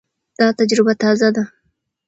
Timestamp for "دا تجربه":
0.39-0.93